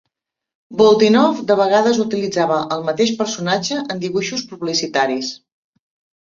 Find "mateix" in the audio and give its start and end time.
2.87-3.11